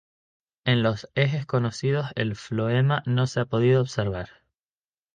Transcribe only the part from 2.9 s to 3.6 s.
no se ha